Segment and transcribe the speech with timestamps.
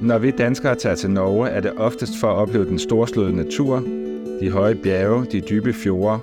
[0.00, 3.84] Når vi danskere tager til Norge, er det oftest for at opleve den storslåede natur,
[4.40, 6.20] de høje bjerge, de dybe fjorde,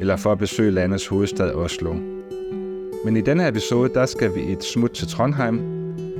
[0.00, 1.94] eller for at besøge landets hovedstad Oslo.
[3.04, 5.60] Men i denne episode, der skal vi et smut til Trondheim,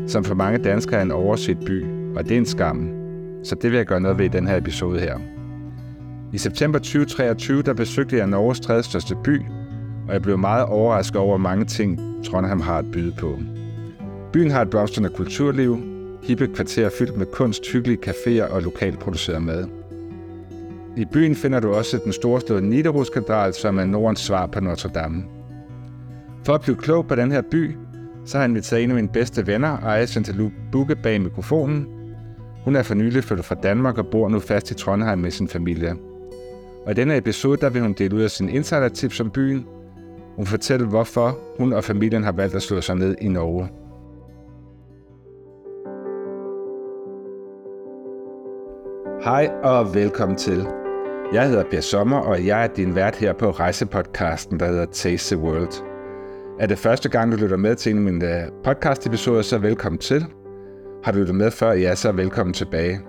[0.06, 1.84] som for mange danskere er en overset by,
[2.16, 2.88] og det er en skam.
[3.42, 5.18] Så det vil jeg gøre noget ved i den her episode her.
[6.32, 9.40] I september 2023, der besøgte jeg Norges tredje største by,
[10.08, 13.38] og jeg blev meget overrasket over mange ting, Trondheim har at byde på.
[14.32, 15.93] Byen har et blomstrende kulturliv,
[16.24, 19.66] hippe kvarterer fyldt med kunst, hyggelige caféer og lokalt produceret mad.
[20.96, 25.24] I byen finder du også den storslåede Nidaros-katedral, som er Nordens svar på Notre Dame.
[26.44, 27.76] For at blive klog på den her by,
[28.24, 31.86] så har jeg inviteret en af mine bedste venner, Aya Chantalou Bukke, bag mikrofonen.
[32.64, 35.48] Hun er for nylig flyttet fra Danmark og bor nu fast i Trondheim med sin
[35.48, 35.94] familie.
[36.86, 39.66] Og i denne episode, der vil hun dele ud af sine insider-tips om byen.
[40.36, 43.68] Hun fortæller, hvorfor hun og familien har valgt at slå sig ned i Norge.
[49.24, 50.66] Hej og velkommen til.
[51.32, 55.36] Jeg hedder Per Sommer, og jeg er din vært her på rejsepodcasten, der hedder Taste
[55.36, 55.84] the World.
[56.60, 59.98] Er det første gang, du lytter med til en af mine øh, podcast-episoder, så velkommen
[59.98, 60.26] til.
[61.04, 63.00] Har du lyttet med før, ja, så velkommen tilbage.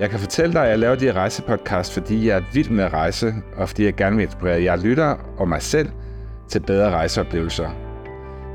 [0.00, 2.84] Jeg kan fortælle dig, at jeg laver de her rejsepodcast, fordi jeg er vild med
[2.84, 5.88] at rejse, og fordi jeg gerne vil inspirere jer lytter og mig selv
[6.48, 7.70] til bedre rejseoplevelser.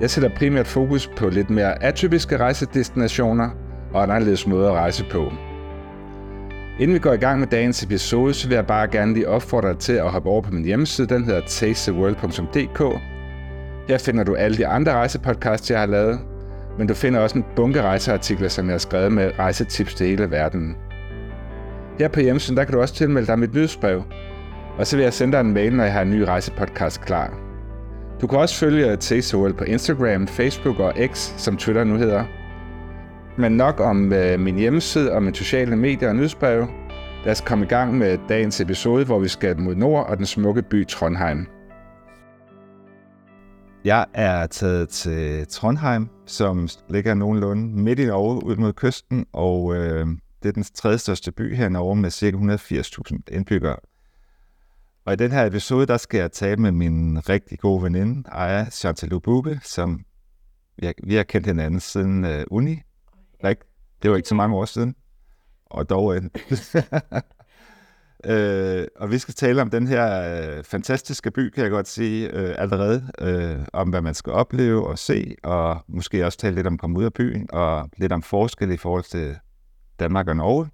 [0.02, 3.50] Jeg sætter primært fokus på lidt mere atypiske rejsedestinationer
[3.94, 5.32] og anderledes måder at rejse på.
[6.80, 9.70] Inden vi går i gang med dagens episode, så vil jeg bare gerne lige opfordre
[9.70, 11.08] dig til at hoppe over på min hjemmeside.
[11.08, 13.02] Den hedder tastetheworld.dk.
[13.88, 16.20] Her finder du alle de andre rejsepodcasts, jeg har lavet,
[16.78, 20.32] men du finder også en bunke rejseartikler, som jeg har skrevet med rejsetips til hele
[20.32, 20.76] verden.
[22.00, 24.04] Her på hjemmesiden, der kan du også tilmelde dig mit nyhedsbrev,
[24.78, 27.34] og så vil jeg sende dig en mail, når jeg har en ny rejsepodcast klar.
[28.22, 32.24] Du kan også følge Taste World på Instagram, Facebook og X, som Twitter nu hedder.
[33.38, 36.68] Men nok om øh, min hjemmeside og mine sociale medier og nyhedsbreve.
[37.24, 40.26] Lad os komme i gang med dagens episode, hvor vi skal mod nord og den
[40.26, 41.48] smukke by Trondheim.
[43.86, 49.76] Jeg er taget til Trondheim, som ligger nogenlunde midt i Norge ud mod kysten, og
[49.76, 50.08] øh,
[50.44, 52.30] det er den tredje største by her i Norge med ca.
[52.30, 53.76] 180.000 indbyggere.
[55.06, 58.66] Og i den her episode, der skal jeg tale med min rigtig gode veninde, Aya
[58.70, 60.06] Chantalou Bube, som
[60.78, 62.82] vi vi har kendt hinanden siden øh, uni.
[63.48, 63.62] Ikke?
[64.04, 64.96] Det var ikke så mange år siden.
[65.66, 66.32] Og dog en.
[68.32, 72.30] øh, og vi skal tale om den her øh, fantastiske by, kan jeg godt sige,
[72.34, 73.12] øh, allerede.
[73.20, 76.80] Øh, om hvad man skal opleve og se, og måske også tale lidt om at
[76.80, 79.38] komme ud af byen, og lidt om forskel i forhold til
[80.00, 80.70] Danmark og Norge.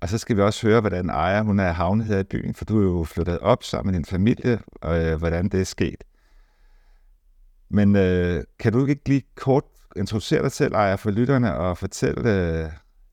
[0.00, 2.64] Og så skal vi også høre, hvordan Aya hun er havnet her i byen, for
[2.64, 6.04] du er jo flyttet op sammen med din familie, og øh, hvordan det er sket.
[7.70, 9.64] Men øh, kan du ikke lige kort
[9.96, 12.70] introducere dig selv, Aya, for lytterne, og fortælle, øh,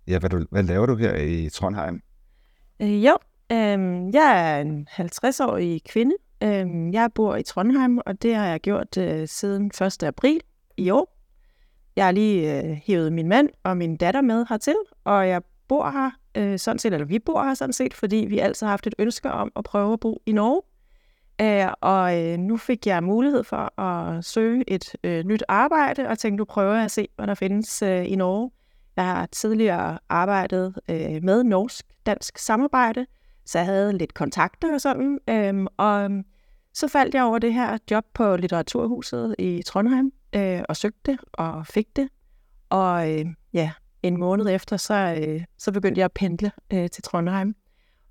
[0.07, 2.01] ja, hvad, du, hvad laver du her i Trondheim?
[2.81, 3.17] Øh, jo,
[3.51, 6.15] øh, jeg er en 50-årig kvinde.
[6.43, 10.03] Øh, jeg bor i Trondheim, og det har jeg gjort øh, siden 1.
[10.03, 10.41] april
[10.77, 11.15] i år.
[11.95, 15.89] Jeg har lige øh, hævet min mand og min datter med hertil, og jeg bor
[15.89, 18.87] her øh, sådan set, eller vi bor her sådan set, fordi vi altid har haft
[18.87, 20.61] et ønske om at prøve at bo i Norge.
[21.41, 26.19] Øh, og øh, nu fik jeg mulighed for at søge et øh, nyt arbejde, og
[26.19, 28.51] tænkte, nu prøver jeg at se, hvad der findes øh, i Norge.
[28.95, 33.05] Jeg har tidligere arbejdet øh, med norsk-dansk samarbejde,
[33.45, 35.19] så jeg havde lidt kontakter og sådan.
[35.29, 36.23] Øh, og øhm,
[36.73, 41.19] så faldt jeg over det her job på Litteraturhuset i Trondheim, øh, og søgte det,
[41.33, 42.09] og fik det.
[42.69, 43.71] Og øh, ja,
[44.03, 47.55] en måned efter, så, øh, så begyndte jeg at pendle øh, til Trondheim.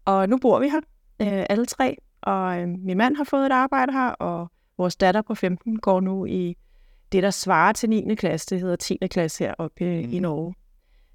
[0.04, 0.80] Og nu bor vi her,
[1.20, 5.22] øh, alle tre, og øh, min mand har fået et arbejde her, og vores datter
[5.22, 6.56] på 15 går nu i
[7.12, 8.14] det, der svarer til 9.
[8.14, 8.50] klasse.
[8.50, 8.98] Det hedder 10.
[9.10, 10.12] klasse heroppe mm.
[10.12, 10.54] i Norge.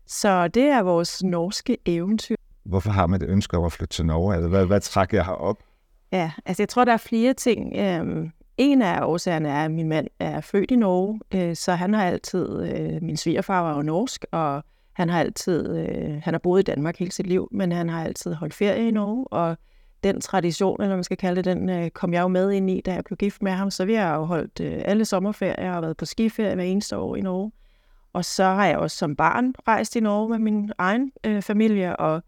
[0.08, 2.36] Så det er vores norske eventyr.
[2.64, 4.36] Hvorfor har man det ønske om at flytte til Norge?
[4.36, 5.64] Altså, hvad, hvad trækker jeg herop?
[6.12, 7.76] Ja, altså jeg tror, der er flere ting.
[7.78, 11.94] Øhm, en af årsagerne er, at min mand er født i Norge, øh, så han
[11.94, 14.64] har altid, øh, min svigerfar var jo norsk, og
[14.94, 18.04] han har altid, øh, han har boet i Danmark hele sit liv, men han har
[18.04, 19.58] altid holdt ferie i Norge, og
[20.04, 22.82] den tradition, eller man skal kalde det, den øh, kom jeg jo med ind i,
[22.82, 23.72] da jeg blev gift med ham.
[23.72, 27.16] Så vi har jo holdt øh, alle sommerferier og været på skiferie hver eneste år
[27.16, 27.52] i Norge.
[28.14, 31.96] Og så har jeg også som barn rejst i Norge med min egen øh, familie,
[31.96, 32.24] og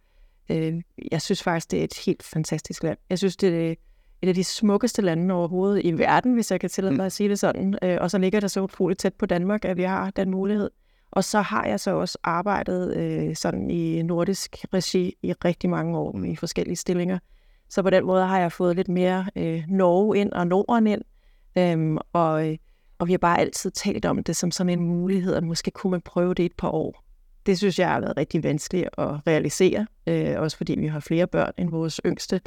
[0.49, 0.81] øh,
[1.11, 2.97] jeg synes faktisk, det er et helt fantastisk land.
[3.09, 3.75] Jeg synes, det er
[4.21, 7.29] et af de smukkeste lande overhovedet i verden, hvis jeg kan tillade mig at sige
[7.29, 7.77] det sådan.
[7.83, 10.69] Øh, og så ligger det så utroligt tæt på Danmark, at vi har den mulighed.
[11.11, 15.97] Og så har jeg så også arbejdet øh, sådan i nordisk regi i rigtig mange
[15.97, 17.19] år i forskellige stillinger.
[17.71, 21.01] Så på den måde har jeg fået lidt mere øh, Norge ind og Norden ind.
[21.57, 22.57] Øhm, og, øh,
[22.99, 25.91] og vi har bare altid talt om det som sådan en mulighed, at måske kunne
[25.91, 27.03] man prøve det et par år.
[27.45, 31.27] det synes jeg har været rigtig vanskeligt at realisere, øh, også fordi vi har flere
[31.27, 32.41] børn end vores yngste.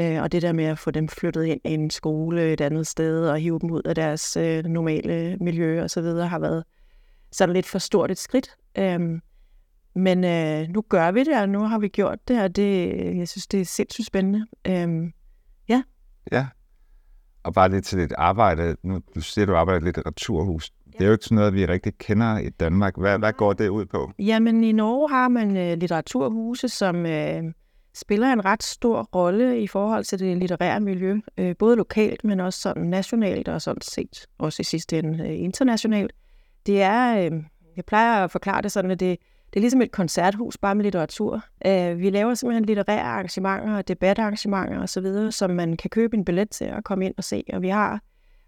[0.00, 2.86] Øh, og det der med at få dem flyttet ind i en skole et andet
[2.86, 6.64] sted og hive dem ud af deres øh, normale miljø og så videre, har været
[7.32, 8.56] sådan lidt for stort et skridt.
[8.78, 9.20] Øh,
[9.98, 13.28] men øh, nu gør vi det, og nu har vi gjort det, og det, jeg
[13.28, 14.46] synes, det er sindssygt spændende.
[14.66, 15.12] Øh,
[15.68, 15.82] ja.
[16.32, 16.46] Ja,
[17.42, 18.76] og bare lidt til dit arbejde.
[18.82, 20.70] Nu, du siger, du arbejder i et litteraturhus.
[20.92, 22.96] Det er jo ikke sådan noget, vi rigtig kender i Danmark.
[22.96, 24.12] Hvad, hvad går det ud på?
[24.18, 27.52] Jamen, i Norge har man uh, litteraturhuse, som uh,
[27.94, 31.20] spiller en ret stor rolle i forhold til det litterære miljø.
[31.40, 35.40] Uh, både lokalt, men også sådan nationalt og sådan set også i sidste ende uh,
[35.40, 36.12] internationalt.
[36.66, 37.36] Det er, uh,
[37.76, 39.18] jeg plejer at forklare det sådan, at det,
[39.52, 41.44] det er ligesom et koncerthus, bare med litteratur.
[41.66, 46.64] Uh, vi laver simpelthen litterære arrangementer, debatarrangementer osv., som man kan købe en billet til
[46.64, 47.44] at komme ind og se.
[47.52, 48.00] Og vi har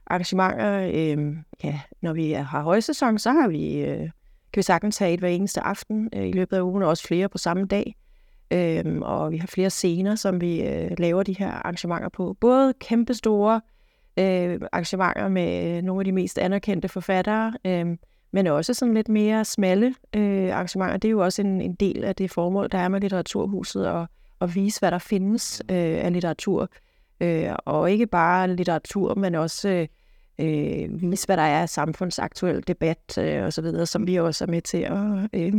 [0.06, 5.12] arrangementer, øh, ja, når vi har højsæson, så har vi, øh, kan vi sagtens have
[5.12, 7.96] et hver eneste aften øh, i løbet af ugen, og også flere på samme dag.
[8.50, 12.36] Øh, og vi har flere scener, som vi øh, laver de her arrangementer på.
[12.40, 13.60] Både kæmpestore
[14.16, 17.96] øh, arrangementer med øh, nogle af de mest anerkendte forfattere, øh,
[18.32, 20.96] men også sådan lidt mere smalle øh, arrangementer.
[20.96, 24.06] Det er jo også en, en del af det formål, der er med litteraturhuset, at,
[24.40, 26.68] at vise, hvad der findes øh, af litteratur.
[27.20, 29.86] Øh, og ikke bare litteratur, men også
[30.38, 34.44] øh, vise, hvad der er af samfundsaktuel debat øh, og så videre, som vi også
[34.44, 35.52] er med til at, øh,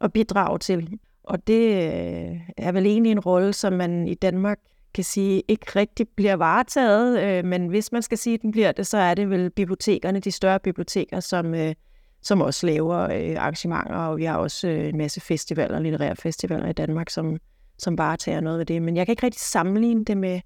[0.00, 0.98] at bidrage til.
[1.22, 4.58] Og det øh, er vel egentlig en rolle, som man i Danmark
[4.94, 8.72] kan sige ikke rigtig bliver varetaget, øh, men hvis man skal sige, at den bliver
[8.72, 11.74] det, så er det vel bibliotekerne, de større biblioteker, som, øh,
[12.26, 16.68] som også laver øh, arrangementer, og vi har også øh, en masse festivaler, litterære festivaler
[16.68, 17.38] i Danmark, som,
[17.78, 18.82] som bare tager noget af det.
[18.82, 20.40] Men jeg kan ikke rigtig sammenligne det med,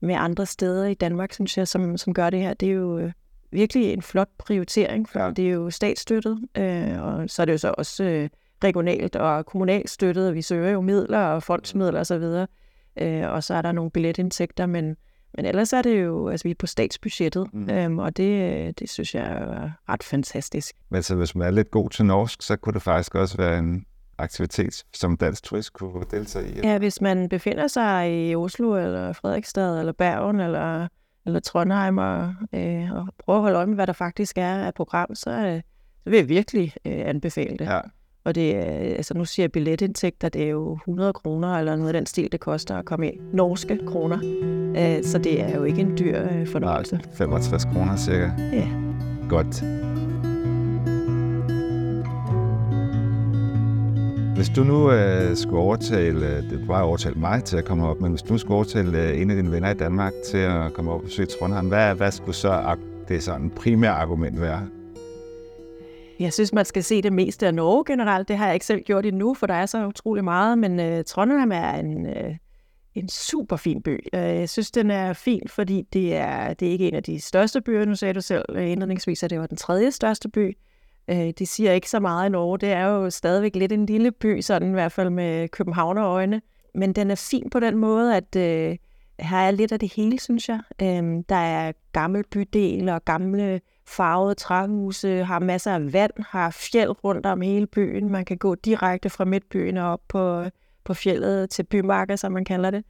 [0.00, 2.54] med andre steder i Danmark, synes jeg, som, som gør det her.
[2.54, 3.12] Det er jo øh,
[3.50, 5.30] virkelig en flot prioritering, for ja.
[5.30, 8.28] det er jo statsstøttet, øh, og så er det jo så også øh,
[8.64, 12.46] regionalt og kommunalt støttet, og vi søger jo midler og fondsmidler osv.,
[13.02, 14.96] øh, og så er der nogle billetindtægter, men,
[15.34, 17.70] men ellers er det jo, altså vi er på statsbudgettet, mm.
[17.70, 20.74] øhm, og det, det synes jeg er ret fantastisk.
[20.90, 23.58] Men så hvis man er lidt god til norsk, så kunne det faktisk også være
[23.58, 23.84] en
[24.18, 26.60] aktivitet, som dansk turist kunne deltage i?
[26.60, 30.88] Ja, hvis man befinder sig i Oslo, eller Fredrikstad, eller Bergen, eller
[31.28, 34.74] eller Trondheim og, øh, og prøve at holde øje med, hvad der faktisk er af
[34.74, 35.62] program, så, øh,
[36.04, 37.64] så vil jeg virkelig øh, anbefale det.
[37.64, 37.80] Ja.
[38.28, 38.62] Og det er,
[38.96, 42.32] altså nu siger jeg billetindtægter, det er jo 100 kroner eller noget af den stil,
[42.32, 43.20] det koster at komme ind.
[43.32, 44.18] Norske kroner.
[44.76, 46.96] Øh, så det er jo ikke en dyr øh, fornøjelse.
[46.96, 48.30] Nej, 65 kroner cirka.
[48.52, 48.68] Ja.
[49.28, 49.64] Godt.
[54.36, 58.00] Hvis du nu øh, skulle overtale, øh, det var overtale mig til at komme op,
[58.00, 60.72] men hvis du nu skulle overtale øh, en af dine venner i Danmark til at
[60.72, 62.76] komme op og besøge Trondheim, hvad, hvad skulle så
[63.08, 64.77] det sådan primære argument være?
[66.20, 68.28] Jeg synes, man skal se det meste af Norge generelt.
[68.28, 71.04] Det har jeg ikke selv gjort endnu, for der er så utrolig meget, men øh,
[71.04, 72.36] Trondheim er en, øh,
[72.94, 74.06] en super fin by.
[74.14, 77.20] Øh, jeg synes, den er fin, fordi det er, det er ikke en af de
[77.20, 77.84] største byer.
[77.84, 80.56] Nu sagde du selv øh, indledningsvis, at det var den tredje største by.
[81.08, 82.58] Øh, det siger ikke så meget i Norge.
[82.58, 86.42] Det er jo stadigvæk lidt en lille by, sådan i hvert fald med københavnerøjne.
[86.74, 88.76] Men den er fin på den måde, at øh,
[89.20, 90.60] her er lidt af det hele, synes jeg.
[90.82, 97.04] Øh, der er gamle bydel og gamle farvede træhuse, har masser af vand, har fjeld
[97.04, 98.10] rundt om hele byen.
[98.10, 100.44] Man kan gå direkte fra midtbyen og op på,
[100.84, 102.84] på fjellet til bymarker, som man kalder det.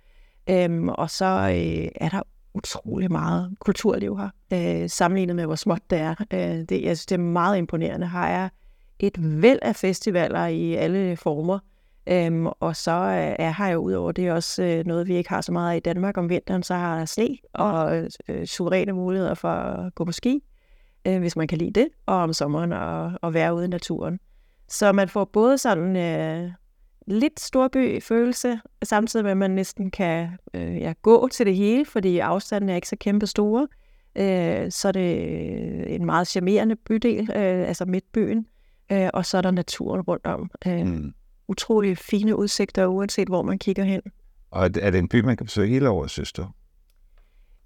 [0.51, 2.23] Øhm, og så øh, er der
[2.55, 4.29] utrolig meget kulturliv her,
[4.83, 6.15] øh, sammenlignet med, hvor småt det er.
[6.33, 8.09] Øh, det, jeg synes, det er meget imponerende.
[8.09, 8.49] Her er
[8.99, 11.59] et væld af festivaler i alle former,
[12.11, 15.41] Øhm, og så øh, er her jo udover det også øh, noget, vi ikke har
[15.41, 19.35] så meget af i Danmark om vinteren, så har der sne og øh, suveræne muligheder
[19.35, 20.43] for at gå på ski,
[21.09, 24.19] øh, hvis man kan lide det, og om sommeren at, at være ude i naturen.
[24.69, 26.51] Så man får både sådan øh,
[27.07, 31.85] lidt storby følelse, samtidig med, at man næsten kan øh, ja, gå til det hele,
[31.85, 33.69] fordi afstanden er ikke så kæmpe store.
[34.17, 38.47] Øh, så er det en meget charmerende bydel, øh, altså midtbyen,
[38.93, 40.51] øh, og så er der naturen rundt om.
[40.67, 41.15] Øh, mm.
[41.49, 44.01] Utrolig fine udsigter, uanset hvor man kigger hen.
[44.51, 46.47] Og er det en by, man kan besøge hele året, synes du?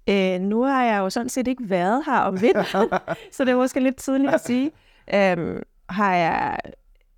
[0.09, 2.89] Øh, nu har jeg jo sådan set ikke været her om vinteren,
[3.33, 4.71] så det er måske lidt tidligt at sige.
[5.13, 6.57] Øh, har jeg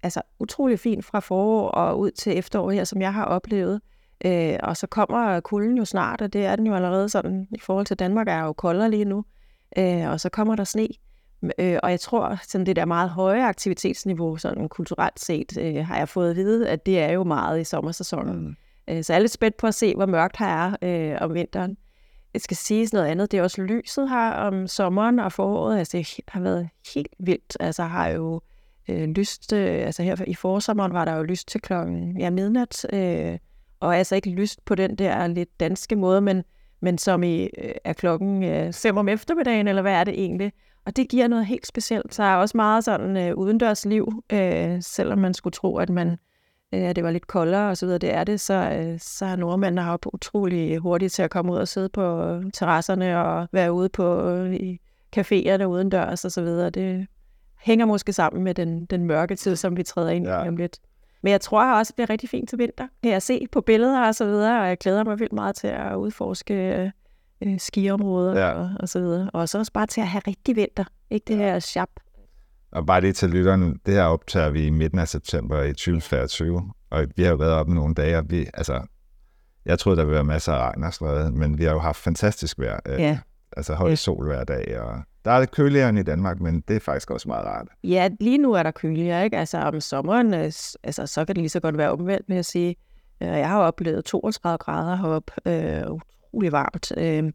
[0.04, 3.82] altså utrolig fint fra forår og ud til efterår her, som jeg har oplevet.
[4.26, 7.60] Øh, og så kommer kulden jo snart, og det er den jo allerede sådan, i
[7.60, 9.26] forhold til Danmark er jo koldere lige nu.
[9.78, 10.88] Øh, og så kommer der sne.
[11.60, 15.98] Øh, og jeg tror, sådan det der meget høje aktivitetsniveau, sådan kulturelt set, øh, har
[15.98, 18.48] jeg fået at vide, at det er jo meget i sommersæsonen.
[18.48, 18.56] Mm.
[18.88, 21.34] Øh, så jeg er lidt spændt på at se, hvor mørkt her er øh, om
[21.34, 21.78] vinteren.
[22.36, 23.32] Jeg skal sige noget andet.
[23.32, 25.80] Det er også lyset her om sommeren og foråret.
[25.80, 27.58] Altså, det har været helt vildt.
[27.60, 28.42] Altså, har jo
[28.90, 32.86] øh, lyst, øh, altså her i forsommeren var der jo lyst til klokken ja, midnat,
[32.94, 33.38] øh,
[33.80, 36.44] og altså ikke lyst på den der lidt danske måde, men,
[36.80, 40.54] men som i øh, er klokken øh, 5 om eftermiddagen, eller hvad er det egentlig?
[40.86, 42.16] Og det giver noget helt specielt.
[42.16, 46.18] Så er også meget sådan øh, udendørsliv, øh, selvom man skulle tro, at man
[46.74, 49.36] øh, det var lidt koldere og så videre, det er det, så, øh, så er
[49.36, 53.74] nordmændene har på utrolig hurtigt til at komme ud og sidde på terrasserne og være
[53.74, 54.80] ude på øh, i
[55.18, 56.70] caféerne udendørs og så videre.
[56.70, 57.08] Det
[57.60, 60.44] hænger måske sammen med den, den mørke tid, som vi træder ind ja.
[60.44, 60.80] i om lidt.
[61.22, 62.88] Men jeg tror også, det bliver rigtig fint til vinter.
[63.04, 65.68] Kan jeg se på billeder og så videre, og jeg glæder mig vildt meget til
[65.68, 66.54] at udforske
[67.42, 68.52] øh, skiområder ja.
[68.52, 69.30] og, og så videre.
[69.34, 70.84] Og så også bare til at have rigtig vinter.
[71.10, 71.90] Ikke det her chap.
[72.76, 76.72] Og bare lige til lytterne, det her optager vi i midten af september i 2024,
[76.90, 78.82] og vi har jo været oppe nogle dage, og vi, altså,
[79.66, 81.80] jeg troede, der ville være masser af regn og sådan noget, men vi har jo
[81.80, 82.80] haft fantastisk vejr.
[82.86, 83.20] Øh, ja.
[83.58, 83.96] Altså høj ja.
[83.96, 87.12] sol hver dag, og der er det køligere end i Danmark, men det er faktisk
[87.12, 87.68] også meget rart.
[87.84, 89.38] Ja, lige nu er der køligere, ikke?
[89.38, 90.52] Altså om sommeren, øh,
[90.84, 92.76] altså, så kan det lige så godt være omvendt med at sige,
[93.22, 96.92] øh, jeg har oplevet 32 grader heroppe, øh, utrolig varmt.
[96.98, 97.32] Øh,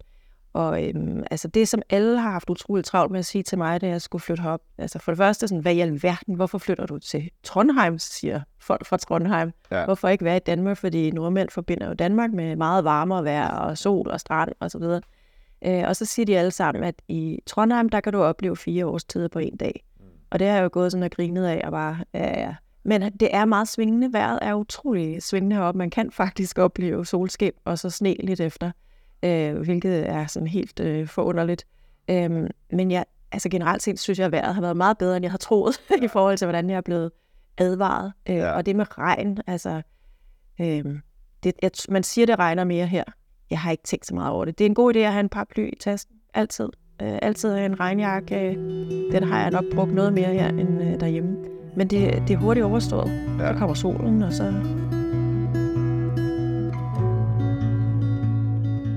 [0.52, 3.80] og øhm, altså det, som alle har haft utroligt travlt med at sige til mig,
[3.80, 4.60] da jeg skulle flytte herop.
[4.78, 8.86] Altså for det første, sådan, hvad i alverden, hvorfor flytter du til Trondheim, siger folk
[8.86, 9.52] fra Trondheim.
[9.70, 9.84] Ja.
[9.84, 13.78] Hvorfor ikke være i Danmark, fordi nordmænd forbinder jo Danmark med meget varmere vejr og
[13.78, 15.00] sol og strand og så videre.
[15.64, 18.86] Øh, og så siger de alle sammen, at i Trondheim, der kan du opleve fire
[18.86, 19.84] årstider på en dag.
[20.00, 20.04] Mm.
[20.30, 22.54] Og det har jeg jo gået sådan og grinet af og bare, ja, ja.
[22.82, 24.12] Men det er meget svingende.
[24.12, 25.78] Vejret er utrolig svingende heroppe.
[25.78, 28.70] Man kan faktisk opleve solskin og så sne lidt efter
[29.22, 31.66] øh, hvilket er sådan helt øh, forunderligt.
[32.10, 35.24] Øhm, men jeg, altså generelt set synes jeg, at vejret har været meget bedre, end
[35.24, 37.10] jeg har troet, i forhold til, hvordan jeg er blevet
[37.58, 38.12] advaret.
[38.28, 38.50] Øh, ja.
[38.52, 39.82] Og det med regn, altså,
[40.60, 40.84] øh,
[41.42, 43.04] det, jeg, man siger, det regner mere her.
[43.50, 44.58] Jeg har ikke tænkt så meget over det.
[44.58, 46.68] Det er en god idé at have en paraply i tasken, altid.
[47.02, 48.54] Øh, altid have en regnjakke.
[49.12, 51.36] Den har jeg nok brugt noget mere her, end øh, derhjemme.
[51.76, 53.10] Men det, det er hurtigt overstået.
[53.38, 53.52] Ja.
[53.52, 54.52] Så kommer solen, og så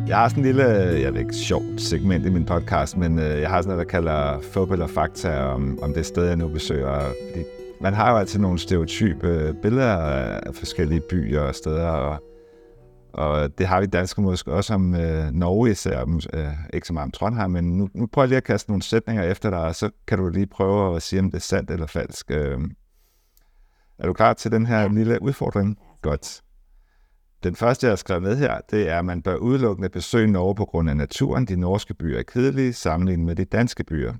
[0.07, 0.65] Jeg har sådan en lille,
[1.01, 3.91] jeg ved ikke, sjovt segment i min podcast, men øh, jeg har sådan noget, der
[3.91, 6.99] kalder fup eller fakta om, om det sted, jeg nu besøger.
[6.99, 7.43] Fordi
[7.81, 12.23] man har jo altid nogle stereotype billeder af forskellige byer og steder, og,
[13.13, 17.05] og det har vi danske måske også om øh, Norge især, øh, ikke så meget
[17.05, 19.75] om Trondheim, men nu, nu prøver jeg lige at kaste nogle sætninger efter dig, og
[19.75, 22.31] så kan du lige prøve at sige, om det er sandt eller falsk.
[22.31, 22.59] Øh,
[23.99, 25.77] er du klar til den her lille udfordring?
[26.01, 26.41] Godt.
[27.43, 30.55] Den første, jeg har skrevet med her, det er, at man bør udelukkende besøge Norge
[30.55, 31.45] på grund af naturen.
[31.45, 34.13] De norske byer er kedelige sammenlignet med de danske byer.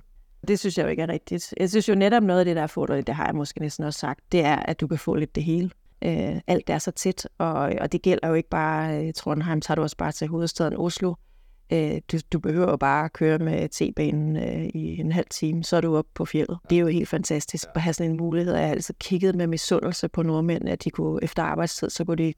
[0.48, 1.54] Det synes jeg jo ikke er rigtigt.
[1.60, 3.84] Jeg synes jo netop noget af det, der er fordeligt, det har jeg måske næsten
[3.84, 5.70] også sagt, det er, at du kan få lidt det hele.
[6.04, 9.76] Øh, alt er så tæt, og, og det gælder jo ikke bare øh, Trondheim, tager
[9.76, 11.14] du også bare til hovedstaden Oslo.
[11.72, 15.64] Øh, du, du behøver jo bare at køre med T-banen øh, i en halv time,
[15.64, 16.58] så er du oppe på fjellet.
[16.70, 18.54] Det er jo helt fantastisk at have sådan en mulighed.
[18.54, 22.16] Jeg har altså kigget med misundelse på nordmænd, at de kunne efter arbejdstid, så kunne
[22.16, 22.34] de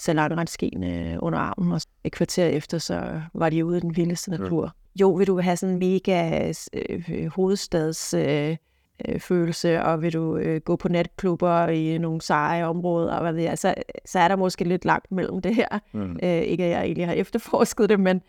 [0.00, 4.64] salonretskene under armen, og et kvarter efter, så var de ude i den vildeste natur.
[4.64, 5.00] Ja.
[5.00, 8.14] Jo, vil du have sådan en mega øh, hovedstads...
[8.14, 8.56] Øh,
[9.08, 13.32] øh, følelse, og vil du øh, gå på natklubber i nogle seje områder, og hvad
[13.32, 13.74] ved jeg, så,
[14.06, 15.78] så er der måske lidt langt mellem det her.
[15.92, 16.18] Mm.
[16.22, 18.22] Øh, ikke at jeg egentlig har efterforsket det, men...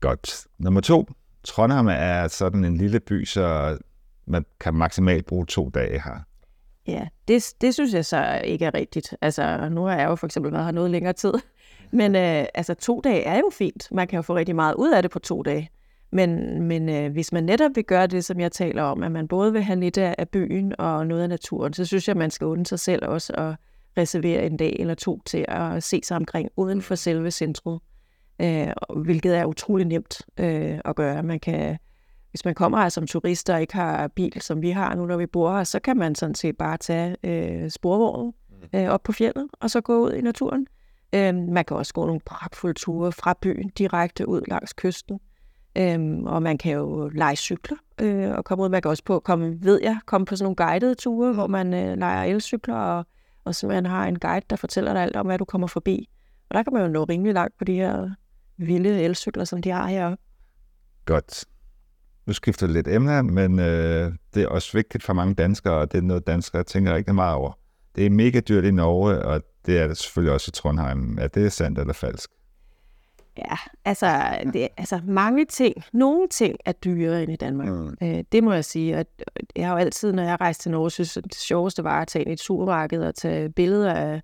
[0.00, 0.46] Godt.
[0.58, 1.06] Nummer to.
[1.44, 3.78] Trondheim er sådan en lille by, så
[4.26, 6.24] man kan maksimalt bruge to dage her.
[6.86, 9.14] Ja, det, det synes jeg så ikke er rigtigt.
[9.20, 11.32] Altså, nu har jeg jo for eksempel været her noget længere tid.
[11.90, 13.88] Men øh, altså, to dage er jo fint.
[13.92, 15.70] Man kan jo få rigtig meget ud af det på to dage.
[16.12, 19.28] Men, men øh, hvis man netop vil gøre det, som jeg taler om, at man
[19.28, 22.30] både vil have lidt af byen og noget af naturen, så synes jeg, at man
[22.30, 23.54] skal undre sig selv også at
[23.98, 27.80] reservere en dag eller to til at se sig omkring uden for selve centrum.
[28.42, 31.22] Øh, hvilket er utrolig nemt øh, at gøre.
[31.22, 31.78] Man kan
[32.36, 35.16] hvis man kommer her som turist og ikke har bil, som vi har nu, når
[35.16, 38.78] vi bor her, så kan man sådan set bare tage øh, sporvognen mm.
[38.78, 40.66] øh, op på fjellet, og så gå ud i naturen.
[41.14, 45.20] Øh, man kan også gå nogle pragtfulde ture fra byen direkte ud langs kysten.
[45.78, 48.68] Øh, og man kan jo lege cykler øh, og komme ud.
[48.68, 51.74] Man kan også på, komme, ved jeg, komme på sådan nogle guidede ture, hvor man
[51.74, 53.06] øh, leger elcykler, og,
[53.44, 56.08] og man har en guide, der fortæller dig alt om, hvad du kommer forbi.
[56.48, 58.10] Og der kan man jo nå rimelig langt på de her
[58.56, 60.16] vilde elcykler, som de har heroppe.
[61.04, 61.44] Godt
[62.26, 65.92] nu skifter det lidt emne, men øh, det er også vigtigt for mange danskere, og
[65.92, 67.52] det er noget, danskere tænker rigtig meget over.
[67.96, 71.18] Det er mega dyrt i Norge, og det er det selvfølgelig også i Trondheim.
[71.20, 72.30] Er det sandt eller falsk?
[73.38, 77.68] Ja, altså, det, altså mange ting, nogle ting er dyrere end i Danmark.
[77.68, 77.96] Mm.
[78.02, 78.98] Øh, det må jeg sige.
[78.98, 79.04] Og
[79.56, 82.08] jeg har jo altid, når jeg rejser til Norge, synes at det sjoveste var at
[82.08, 84.22] tage ind i et supermarked og tage billeder af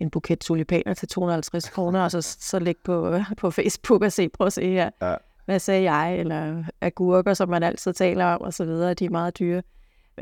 [0.00, 4.28] en buket tulipaner til 250 kroner, og så, så lægge på, på Facebook og se,
[4.28, 4.90] prøv at se her.
[5.02, 9.04] Ja hvad sagde jeg, eller agurker, som man altid taler om, og så videre, de
[9.04, 9.62] er meget dyre.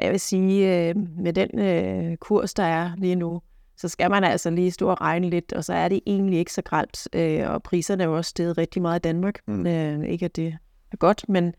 [0.00, 3.40] jeg vil sige, øh, med den øh, kurs, der er lige nu,
[3.76, 6.52] så skal man altså lige stå og regne lidt, og så er det egentlig ikke
[6.52, 7.08] så gralt.
[7.12, 9.38] Øh, og priserne er jo også steget rigtig meget i Danmark.
[9.46, 9.66] Mm.
[9.66, 10.56] Øh, ikke at det
[10.92, 11.54] er godt, men,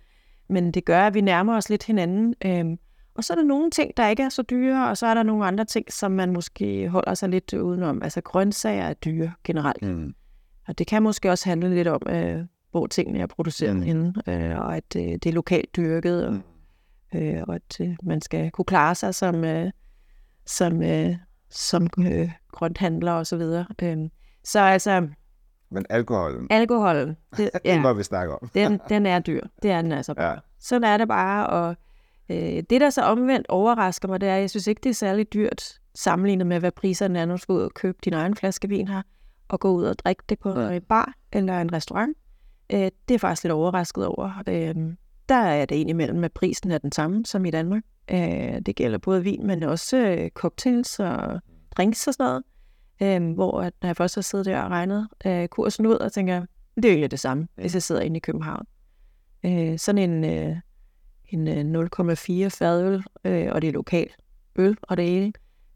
[0.50, 2.36] men det gør, at vi nærmer os lidt hinanden.
[2.46, 2.78] Øh,
[3.14, 5.24] og så er der nogle ting, der ikke er så dyre, og så er der
[5.24, 8.04] nogle andre ting, som man måske holder sig lidt udenom.
[8.04, 9.82] Altså grøntsager er dyre generelt.
[9.84, 10.14] Mm.
[10.68, 13.82] Og det kan måske også handle lidt om, øh, hvor tingene er produceret mm.
[13.82, 17.20] henne, øh, og at øh, det er lokalt dyrket, og, mm.
[17.20, 19.72] øh, og at øh, man skal kunne klare sig som, øh,
[20.46, 21.16] som, øh,
[21.50, 23.66] som øh, grønthandler og så videre.
[23.82, 23.98] Øh,
[24.44, 25.08] så altså...
[25.72, 26.48] Men alkoholen?
[26.50, 27.18] Alkoholen.
[27.38, 28.50] Det, ja, det må vi snakke om.
[28.54, 29.42] den, den er dyr.
[29.62, 30.32] Det er den altså bare.
[30.32, 30.36] Ja.
[30.60, 31.76] Sådan er det bare, og
[32.30, 34.94] øh, det, der så omvendt overrasker mig, det er, at jeg synes ikke, det er
[34.94, 38.36] særlig dyrt sammenlignet med, hvad priserne er, når du skal ud og købe din egen
[38.36, 39.02] flaske vin her,
[39.48, 42.18] og gå ud og drikke det på en bar eller en restaurant.
[42.74, 44.44] Øh, det er jeg faktisk lidt overrasket over.
[44.48, 44.76] Øh,
[45.30, 47.84] der er det egentlig mellem, at prisen er den samme som i Danmark.
[48.12, 51.42] Øh, det gælder både vin, men også øh, cocktails og
[51.78, 52.44] drinks og sådan noget.
[53.02, 56.12] Øh, hvor at, når jeg først har siddet der og regnet øh, kursen ud, og
[56.12, 56.46] tænker,
[56.76, 58.66] det er jo det samme, hvis jeg sidder inde i København.
[59.46, 60.56] Øh, sådan en, øh,
[61.30, 64.10] en 0,4 øh, fadøl, øh, og det er lokal
[64.56, 65.34] øl og det hele.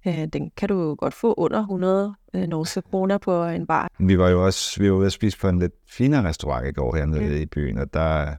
[0.08, 3.90] Øh, den kan du godt få under 100 øh, norske kroner på en bar.
[4.00, 6.72] Vi var jo også vi var ude at spise på en lidt finere restaurant i
[6.72, 7.42] går hernede mm.
[7.42, 8.36] i byen, og der,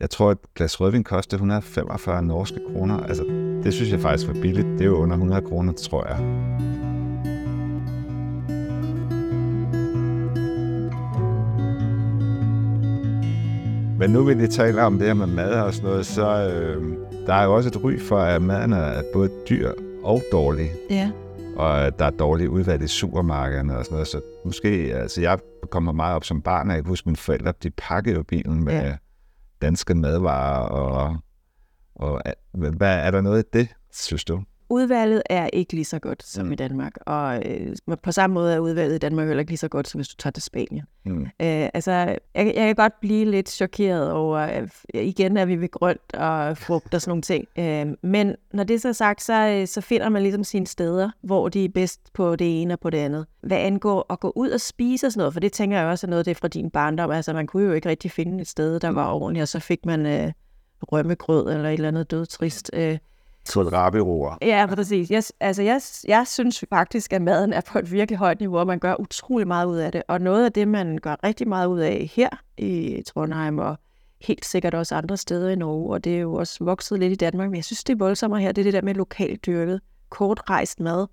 [0.00, 3.00] jeg tror, et glas rødvin kostede 145 norske kroner.
[3.00, 3.24] Altså,
[3.64, 4.66] det synes jeg faktisk var billigt.
[4.66, 6.18] Det er jo under 100 kroner, tror jeg.
[13.98, 16.82] Men nu vi tale om det her med mad og sådan noget, så øh,
[17.26, 19.72] der er jo også et ry for, at maden er både dyr
[20.04, 20.70] og dårlig.
[20.90, 21.10] Ja.
[21.56, 24.08] Og der er dårligt udvalg i supermarkederne og sådan noget.
[24.08, 25.38] Så måske, altså jeg
[25.70, 28.64] kommer meget op som barn, og jeg kan huske, mine forældre, de pakkede jo bilen
[28.64, 28.96] med ja.
[29.62, 30.68] danske madvarer.
[30.68, 31.16] Og,
[31.94, 34.42] og hvad, er der noget i det, synes du?
[34.68, 36.52] Udvalget er ikke lige så godt som mm.
[36.52, 39.68] i Danmark, og øh, på samme måde er udvalget i Danmark heller ikke lige så
[39.68, 40.84] godt, som hvis du tager til Spanien.
[41.04, 41.22] Mm.
[41.22, 41.28] Øh,
[41.74, 46.14] altså, jeg, jeg kan godt blive lidt chokeret over, at igen er vi ved grønt
[46.14, 47.46] og frugt og sådan nogle ting.
[47.58, 51.10] Øh, men når det så er sagt, så, øh, så finder man ligesom sine steder,
[51.22, 53.26] hvor de er bedst på det ene og på det andet.
[53.40, 56.06] Hvad angår at gå ud og spise og sådan noget, for det tænker jeg også
[56.06, 57.10] er noget det fra din barndom.
[57.10, 59.86] Altså, man kunne jo ikke rigtig finde et sted, der var ordentligt, og så fik
[59.86, 60.32] man øh,
[60.82, 62.70] rømmegrød eller et eller andet dødtrist.
[62.72, 62.98] Øh,
[63.52, 64.36] Kålrabiroer.
[64.42, 65.10] Ja, præcis.
[65.10, 68.66] Jeg, altså, jeg, jeg synes faktisk, at maden er på et virkelig højt niveau, og
[68.66, 70.02] man gør utrolig meget ud af det.
[70.08, 72.28] Og noget af det, man gør rigtig meget ud af her
[72.58, 73.76] i Trondheim, og
[74.20, 77.16] helt sikkert også andre steder i Norge, og det er jo også vokset lidt i
[77.16, 79.80] Danmark, men jeg synes, det er voldsommere her, det er det der med lokalt dyrket,
[80.08, 81.06] kortrejst mad,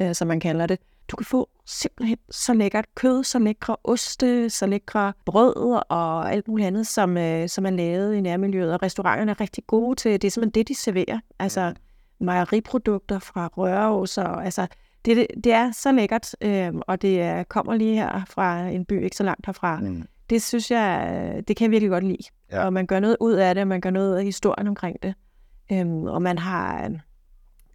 [0.00, 0.78] øh, som man kalder det.
[1.12, 6.48] Du kan få simpelthen så lækkert kød, så lækre oste, så lækre brød og alt
[6.48, 8.74] muligt andet, som, øh, som er lavet i nærmiljøet.
[8.74, 11.18] Og restauranterne er rigtig gode til, det er simpelthen det, de serverer.
[11.38, 11.74] Altså
[12.20, 14.66] mejeriprodukter fra Røros, og altså
[15.04, 19.04] det, det er så lækkert, øh, og det er, kommer lige her fra en by
[19.04, 19.80] ikke så langt herfra.
[19.80, 20.02] Mm.
[20.30, 22.24] Det synes jeg, det kan jeg virkelig godt lide.
[22.52, 22.64] Ja.
[22.64, 25.14] Og man gør noget ud af det, og man gør noget af historien omkring det.
[25.72, 26.90] Øhm, og man har,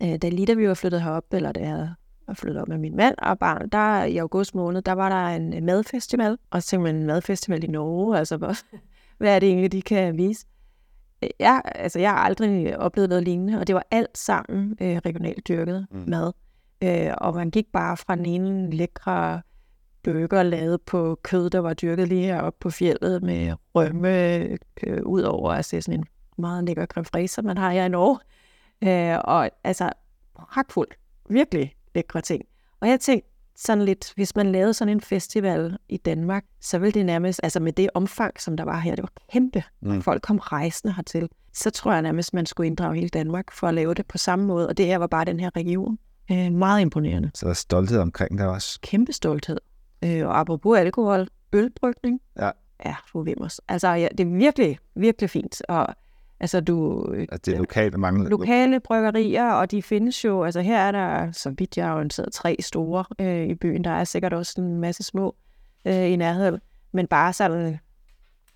[0.04, 1.90] øh, da lige da vi var flyttet herop, eller da jeg
[2.28, 5.36] og flyttede op med min mand og barn, der i august måned, der var der
[5.36, 8.38] en madfestival, og man, en madfestival i Norge, altså
[9.18, 10.46] hvad er det egentlig, de kan vise?
[11.40, 15.48] Jeg, altså, jeg har aldrig oplevet noget lignende, og det var alt sammen øh, regionalt
[15.48, 16.04] dyrket mm.
[16.08, 16.34] mad.
[16.84, 19.42] Øh, og man gik bare fra den ene lækre
[20.04, 24.38] burger lavet på kød, der var dyrket lige heroppe på fjellet med rømme
[24.84, 26.06] øh, ud over, altså sådan en
[26.38, 28.20] meget lækker creme som man har her i Norge.
[28.84, 29.90] Øh, og altså,
[30.36, 30.98] pragtfuldt.
[31.30, 32.44] Virkelig lækre ting.
[32.82, 36.92] Og jeg tænkte sådan lidt, hvis man lavede sådan en festival i Danmark, så ville
[36.92, 40.02] det nærmest, altså med det omfang, som der var her, det var kæmpe, mm.
[40.02, 43.74] folk kom rejsende hertil, så tror jeg nærmest, man skulle inddrage hele Danmark for at
[43.74, 45.98] lave det på samme måde, og det her var bare den her region.
[46.32, 47.32] Øh, meget imponerende.
[47.34, 48.80] Så der er stolthed omkring det også.
[48.82, 49.58] Kæmpe stolthed.
[50.04, 52.22] Øh, og apropos alkohol, ølbrygning.
[52.40, 52.52] Ja.
[52.86, 53.60] Ja, for Vimmers.
[53.68, 55.62] Altså, ja, det er virkelig, virkelig fint.
[55.70, 55.88] Og
[56.40, 57.06] Altså du...
[57.18, 58.30] Altså det er lokale mange...
[58.30, 60.44] Lokale bryggerier, og de findes jo...
[60.44, 63.84] Altså her er der, så vidt jeg har orienteret, tre store øh, i byen.
[63.84, 65.36] Der er sikkert også en masse små
[65.86, 66.60] øh, i nærheden.
[66.92, 67.78] Men bare sådan...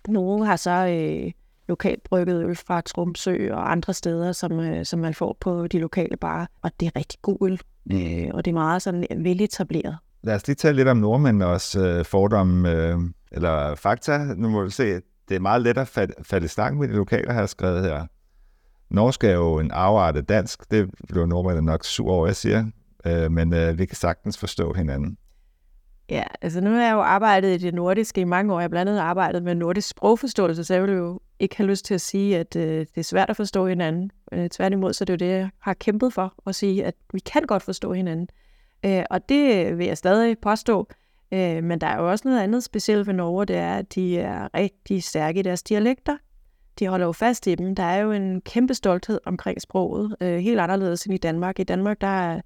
[0.08, 1.32] Nogle har så øh,
[1.68, 5.78] lokalt brygget øl fra Tromsø og andre steder, som, øh, som man får på de
[5.78, 6.46] lokale barer.
[6.62, 7.60] Og det er rigtig god øl.
[7.84, 7.96] Mm.
[7.96, 9.96] Øh, og det er meget sådan veletableret.
[10.22, 12.98] Lad os lige tale lidt om nordmænd også øh, fordomme, øh,
[13.32, 14.18] eller fakta.
[14.36, 15.00] Nu må vi se,
[15.32, 18.06] det er meget let at fatte, fatte snak med de lokale, har jeg skrevet her.
[18.90, 20.70] Norsk er jo en afart dansk.
[20.70, 22.64] Det bliver nordmændene nok sur over, jeg siger.
[23.06, 25.16] Øh, men øh, vi kan sagtens forstå hinanden.
[26.08, 28.58] Ja, altså nu har jeg jo arbejdet i det nordiske i mange år.
[28.58, 31.84] Jeg har blandt andet arbejdet med nordisk sprogforståelse, så jeg vil jo ikke have lyst
[31.84, 34.10] til at sige, at øh, det er svært at forstå hinanden.
[34.32, 37.18] Øh, tværtimod, så det er jo det, jeg har kæmpet for, at sige, at vi
[37.18, 38.28] kan godt forstå hinanden.
[38.84, 40.88] Øh, og det vil jeg stadig påstå.
[41.32, 44.18] Øh, men der er jo også noget andet specielt ved Norge, det er, at de
[44.18, 46.16] er rigtig stærke i deres dialekter.
[46.78, 47.74] De holder jo fast i dem.
[47.74, 51.58] Der er jo en kæmpe stolthed omkring sproget, øh, helt anderledes end i Danmark.
[51.58, 52.40] I Danmark, der er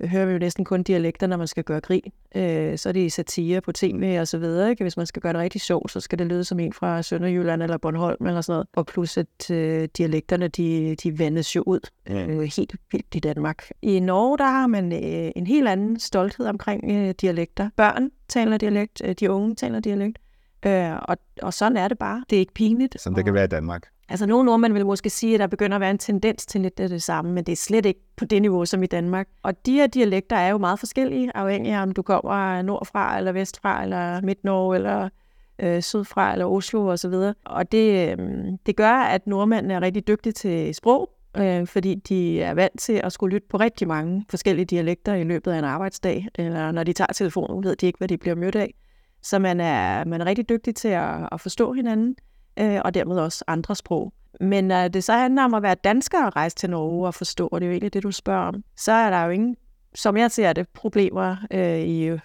[0.00, 2.12] hører vi jo næsten kun dialekter, når man skal gøre grin.
[2.36, 4.70] Øh, så er det satire på tv og så videre.
[4.70, 4.84] Ikke?
[4.84, 7.62] Hvis man skal gøre det rigtig sjovt, så skal det lyde som en fra Sønderjylland
[7.62, 8.68] eller Bornholm eller sådan noget.
[8.76, 11.80] Og plus at øh, dialekterne, de, de vendes jo ud
[12.10, 13.70] øh, helt vildt i Danmark.
[13.82, 17.70] I Norge, der har man øh, en helt anden stolthed omkring øh, dialekter.
[17.76, 20.18] Børn taler dialekt, øh, de unge taler dialekt.
[20.66, 22.24] Øh, og, og sådan er det bare.
[22.30, 23.00] Det er ikke pinligt.
[23.00, 23.93] Som det kan være i Danmark.
[24.08, 26.80] Altså nogle nordmænd vil måske sige, at der begynder at være en tendens til lidt
[26.80, 29.28] af det samme, men det er slet ikke på det niveau som i Danmark.
[29.42, 33.32] Og de her dialekter er jo meget forskellige, afhængig af om du kommer nordfra, eller
[33.32, 35.08] vestfra, eller midt-Norge, eller
[35.58, 37.12] øh, sydfra, eller Oslo osv.
[37.12, 38.28] Og, og det, øh,
[38.66, 43.00] det gør, at nordmændene er rigtig dygtige til sprog, øh, fordi de er vant til
[43.04, 46.84] at skulle lytte på rigtig mange forskellige dialekter i løbet af en arbejdsdag, eller når
[46.84, 48.74] de tager telefonen, ved de ikke, hvad de bliver mødt af.
[49.22, 52.16] Så man er, man er rigtig dygtig til at, at forstå hinanden
[52.60, 54.12] øh, og dermed også andre sprog.
[54.40, 57.48] Men når det så handler om at være dansker og rejse til Norge og forstå,
[57.52, 59.56] og det er jo egentlig det, du spørger om, så er der jo ingen,
[59.94, 62.20] som jeg ser det, problemer øh, i at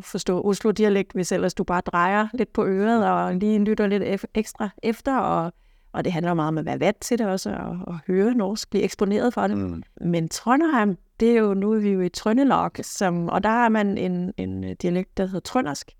[0.00, 4.68] forstå Oslo-dialekt, hvis ellers du bare drejer lidt på øret og lige lytter lidt ekstra
[4.82, 5.52] efter, og,
[5.92, 8.70] og det handler meget om at være vant til det også, og, og høre norsk,
[8.70, 9.58] blive eksponeret for det.
[9.58, 9.82] Mm.
[10.00, 13.68] Men Trondheim, det er jo, nu er vi jo i Trøndelag, som, og der har
[13.68, 15.92] man en, en dialekt, der hedder trøndersk,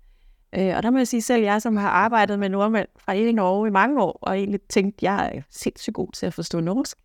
[0.55, 3.33] Øh, og der må jeg sige selv, jeg som har arbejdet med nordmænd fra hele
[3.33, 6.97] Norge i mange år, og egentlig tænkt, jeg er sindssygt god til at forstå norsk,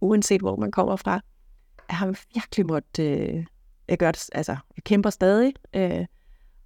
[0.00, 1.20] uanset hvor man kommer fra.
[1.88, 3.44] Jeg har virkelig måttet, øh,
[3.88, 6.06] jeg gør det, altså, jeg kæmper stadig, øh,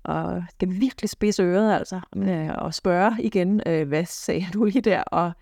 [0.04, 4.80] og skal virkelig spidse øret, altså, øh, og spørge igen, øh, hvad sagde du lige
[4.80, 5.32] der, og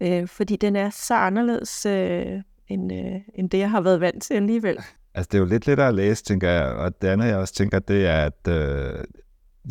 [0.00, 4.22] øh, fordi den er så anderledes, øh, end, øh, end det, jeg har været vant
[4.22, 4.78] til alligevel.
[5.14, 7.54] Altså, det er jo lidt lidt at læse, tænker jeg, og det andet, jeg også
[7.54, 9.04] tænker, det er, at øh,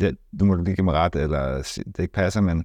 [0.00, 2.64] det, du må lige give mig ret, eller det ikke passer, men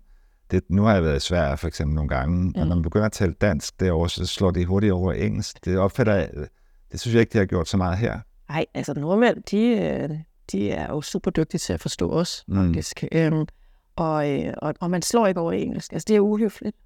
[0.51, 2.53] det, nu har jeg været i Sverige for eksempel nogle gange, mm.
[2.55, 5.65] og når man begynder at tale dansk derovre, så slår det hurtigt over engelsk.
[5.65, 6.29] Det opfatter jeg,
[6.91, 8.19] det synes jeg ikke, de har gjort så meget her.
[8.49, 10.09] Nej, altså nordmænd, de, øh,
[10.51, 12.55] de er jo super dygtige til at forstå os, mm.
[12.55, 13.03] faktisk.
[13.11, 13.47] Øhm,
[13.95, 15.93] og, øh, og, og man slår ikke over engelsk.
[15.93, 16.77] Altså, det er uhøfligt.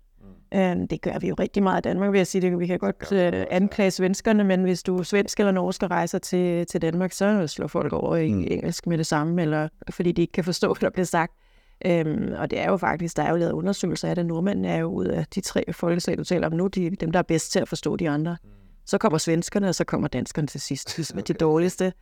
[0.53, 2.41] Øh, det gør vi jo rigtig meget i Danmark, vil jeg sige.
[2.41, 5.91] Det, vi kan godt øh, anklage svenskerne, men hvis du er svensk eller norsk og
[5.91, 8.47] rejser til, til Danmark, så slår folk over i mm.
[8.51, 11.33] engelsk med det samme, eller fordi de ikke kan forstå, hvad der bliver sagt.
[11.85, 14.25] Øhm, og det er jo faktisk, der er jo lavet undersøgelser af det.
[14.25, 17.19] Nordmændene er jo ud af de tre folkeslag, du taler om nu, de, dem, der
[17.19, 18.37] er bedst til at forstå de andre.
[18.43, 18.49] Mm.
[18.85, 21.93] Så kommer svenskerne, og så kommer danskerne til sidst, med de dårligste.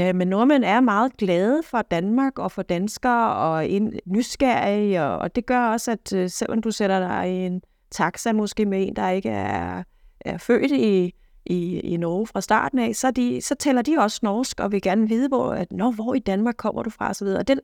[0.00, 3.64] Øh, men nordmænd er meget glade for Danmark og for danskere og
[4.06, 8.32] nysgerrige, og, og det gør også, at øh, selvom du sætter dig i en taxa
[8.32, 9.82] måske med en, der ikke er,
[10.20, 11.14] er født i,
[11.46, 14.82] i, i Norge fra starten af, så, de, så tæller de også norsk og vil
[14.82, 17.26] gerne vide, hvor, at, Nå, hvor i Danmark kommer du fra osv.
[17.26, 17.60] Og den,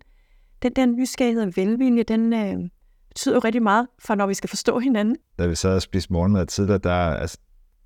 [0.63, 2.71] den den nysgerrighed og velvilje, den øh,
[3.09, 5.17] betyder jo rigtig meget for, når vi skal forstå hinanden.
[5.39, 7.39] Da vi sad og spiste morgenmad tidligere, der, altså,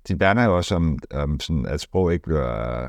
[0.07, 2.87] de værner jo også om, om sådan, at sprog ikke bliver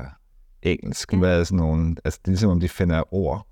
[0.61, 1.13] engelsk.
[1.13, 1.43] Ja.
[1.43, 3.47] Sådan nogle, altså, det er ligesom om, de finder ord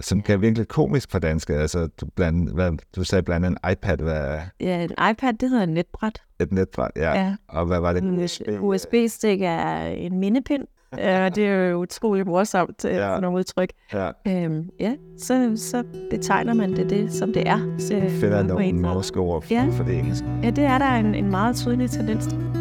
[0.00, 1.50] som kan virkelig komisk for dansk.
[1.50, 3.96] Altså, du, bland, hvad, du sagde blandt andet en iPad.
[3.96, 4.38] Hvad...
[4.60, 6.22] Ja, en iPad, det hedder en netbræt.
[6.40, 7.20] Et netbræt, ja.
[7.20, 7.34] ja.
[7.48, 8.02] Og hvad var det?
[8.02, 8.42] En USB?
[8.60, 10.64] USB-stik er en mindepind.
[10.96, 12.98] Ja, det er jo utroligt morsomt ja.
[12.98, 13.72] sådan nogle udtryk.
[13.92, 14.10] Ja.
[14.26, 17.76] Øhm, ja, så, så betegner man det, det som det er.
[17.78, 19.68] Så, Finder nogle norske ord for, ja.
[19.72, 20.26] for det engelske.
[20.42, 22.57] Ja, det er der en, en meget tydelig tendens til.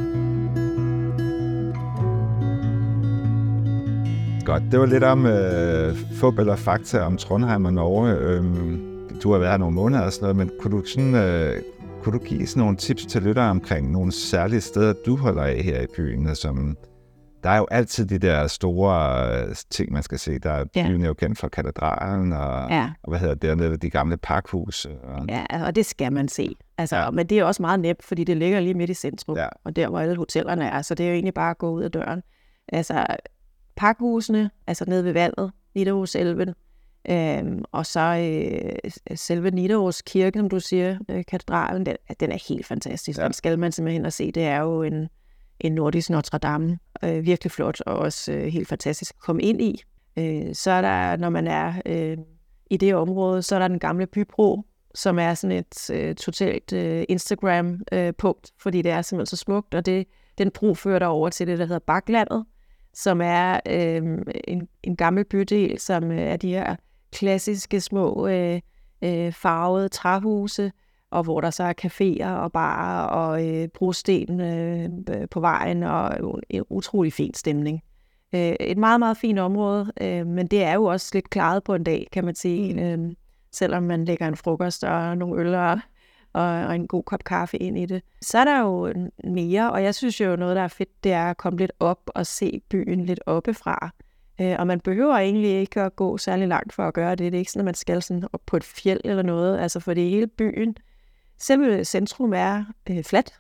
[4.48, 4.64] Godt.
[4.72, 8.16] Det var lidt om øh, fup eller fakta om Trondheim og Norge.
[8.16, 11.62] Øhm, du har været her nogle måneder og sådan noget, men kunne du, sådan, øh,
[12.02, 15.62] kunne du give sådan nogle tips til lyttere omkring nogle særlige steder, du holder af
[15.64, 16.36] her i byen?
[16.36, 16.78] Som,
[17.44, 20.40] der er jo altid de der store øh, ting, man skal se.
[20.40, 20.88] Der er ja.
[20.88, 22.90] byen er jo kendt for katedralen, og, ja.
[23.04, 24.86] og hvad hedder det dernede, de gamle parkhus.
[24.86, 25.26] Og...
[25.30, 26.56] Ja, og det skal man se.
[26.78, 27.12] Altså, ja.
[27.12, 29.48] Men det er også meget nemt, fordi det ligger lige midt i centrum, ja.
[29.66, 31.84] og der, hvor alle hotellerne er, så det er jo egentlig bare at gå ud
[31.84, 32.22] af døren.
[32.70, 33.06] Altså,
[33.78, 36.54] pakhusene, altså nede ved vandet, Nidaroselven,
[37.10, 42.48] øhm, og så øh, selve Nidaros kirke, som du siger, øh, katedralen, den, den er
[42.50, 43.20] helt fantastisk.
[43.20, 43.24] Ja.
[43.24, 44.32] Den skal man simpelthen at se.
[44.32, 45.10] Det er jo en,
[45.60, 46.80] en nordisk Notre Dame.
[47.04, 49.82] Øh, virkelig flot, og også øh, helt fantastisk at komme ind i.
[50.18, 52.18] Øh, så er der, når man er øh,
[52.70, 54.62] i det område, så er der den gamle bybro,
[54.96, 59.74] som er sådan et øh, totalt øh, Instagram-punkt, øh, fordi det er simpelthen så smukt,
[59.74, 62.46] og det, den bro fører der over til det, der hedder Baklandet,
[62.98, 66.76] som er øh, en, en gammel bydel, som øh, er de her
[67.12, 68.62] klassiske små øh,
[69.02, 70.72] øh, farvede træhuse,
[71.12, 74.90] og hvor der så er caféer og barer og øh, brosten øh,
[75.32, 76.18] på vejen, og
[76.50, 77.82] en utrolig fin stemning.
[78.36, 81.76] Øh, et meget, meget fint område, øh, men det er jo også lidt klaret på
[81.76, 82.80] en dag, kan man sige, mm.
[82.80, 83.16] øh,
[83.52, 85.80] selvom man lægger en frokost og nogle øl og,
[86.38, 88.02] og en god kop kaffe ind i det.
[88.22, 91.30] Så er der jo mere, og jeg synes jo noget, der er fedt, det er
[91.30, 93.94] at komme lidt op og se byen lidt oppefra.
[94.42, 97.20] Øh, og man behøver egentlig ikke at gå særlig langt for at gøre det.
[97.20, 99.60] Det er ikke sådan, at man skal sådan op på et fjeld eller noget.
[99.60, 100.76] Altså for det hele byen.
[101.40, 103.34] Selve centrum er øh, fladt.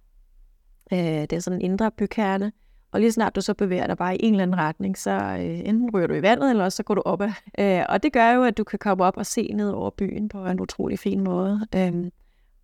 [0.93, 2.51] Øh, det er sådan en indre bykerne.
[2.91, 5.59] Og lige snart du så bevæger dig bare i en eller anden retning, så øh,
[5.69, 7.21] enten ryger du i vandet, eller så går du op.
[7.59, 10.29] Øh, og det gør jo, at du kan komme op og se ned over byen
[10.29, 11.67] på en utrolig fin måde.
[11.75, 11.93] Øh,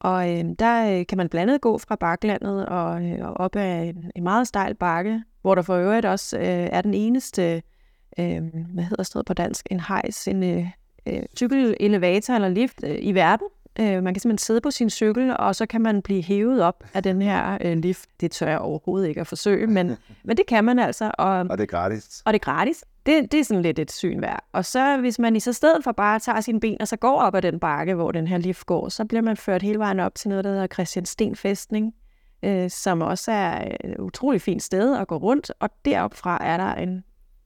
[0.03, 3.55] og øh, der øh, kan man blandt andet gå fra baklandet og, øh, og op
[3.55, 7.63] ad en, en meget stejl bakke, hvor der for øvrigt også øh, er den eneste
[8.19, 10.67] øh, hvad hedder stedet på dansk, en hejs, en øh,
[11.07, 13.47] øh, cykelelevator eller lift øh, i verden.
[13.79, 16.83] Øh, man kan simpelthen sidde på sin cykel, og så kan man blive hævet op
[16.93, 18.09] af den her øh, lift.
[18.21, 21.11] Det tør jeg overhovedet ikke at forsøge, men, men det kan man altså.
[21.17, 22.21] Og, og det er gratis.
[22.25, 22.83] Og det er gratis.
[23.05, 24.43] Det, det er sådan lidt et syn værd.
[24.51, 27.21] Og så hvis man i så stedet for bare tager sine ben, og så går
[27.21, 29.99] op ad den bakke, hvor den her lift går, så bliver man ført hele vejen
[29.99, 31.93] op til noget, der hedder Christian Sten Festning,
[32.43, 35.51] øh, som også er et utrolig fint sted at gå rundt.
[35.59, 37.03] Og deropfra er der en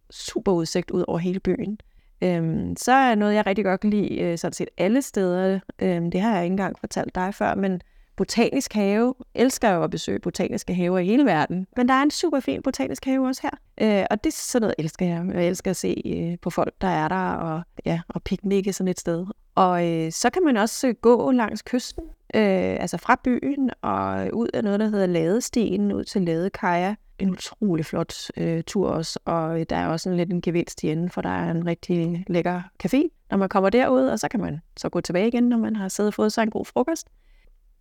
[0.09, 1.79] super udsigt ud over hele byen.
[2.21, 5.59] Øhm, så er noget, jeg rigtig godt kan lide, øh, sådan set alle steder.
[5.79, 7.81] Øhm, det har jeg ikke engang fortalt dig før, men
[8.15, 9.13] botanisk have.
[9.35, 11.67] Elsker jo at besøge botaniske haver i hele verden.
[11.77, 13.99] Men der er en super fin botanisk have også her.
[14.01, 15.25] Øh, og det er sådan noget, elsker jeg.
[15.33, 18.87] Jeg elsker at se øh, på folk, der er der, og, ja, og piknikke sådan
[18.87, 19.25] et sted.
[19.55, 22.03] Og øh, så kan man også gå langs kysten,
[22.35, 27.29] øh, altså fra byen og ud af noget, der hedder Ladestien, ud til Ladekaja en
[27.29, 30.89] utrolig flot øh, tur også, og øh, der er også en lidt en gevinst i
[30.91, 33.01] enden, for der er en rigtig lækker café,
[33.31, 35.87] når man kommer derud, og så kan man så gå tilbage igen, når man har
[35.87, 37.07] siddet og fået sig en god frokost.